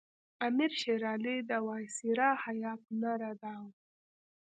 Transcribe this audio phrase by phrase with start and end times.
[0.47, 3.71] امیر شېر علي د وایسرا هیات نه رداوه.